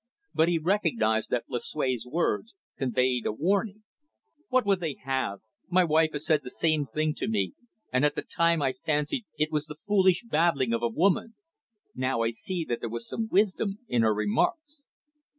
But 0.33 0.47
he 0.47 0.57
recognised 0.57 1.29
that 1.29 1.45
Lucue's 1.47 2.07
words 2.07 2.55
conveyed 2.75 3.27
a 3.27 3.31
warning. 3.31 3.83
"What 4.49 4.65
would 4.65 4.79
they 4.79 4.95
have? 5.03 5.41
My 5.69 5.83
wife 5.83 6.13
has 6.13 6.25
said 6.25 6.41
the 6.41 6.49
same 6.49 6.87
thing 6.87 7.13
to 7.17 7.27
me, 7.27 7.53
and 7.93 8.03
at 8.03 8.15
the 8.15 8.23
time 8.23 8.63
I 8.63 8.73
fancied 8.73 9.25
it 9.37 9.51
was 9.51 9.67
the 9.67 9.75
foolish 9.85 10.23
babbling 10.23 10.73
of 10.73 10.81
a 10.81 10.89
woman. 10.89 11.35
Now 11.93 12.23
I 12.23 12.31
see 12.31 12.65
that 12.65 12.79
there 12.79 12.89
was 12.89 13.07
some 13.07 13.27
wisdom 13.29 13.77
in 13.87 14.01
her 14.01 14.11
remarks." 14.15 14.87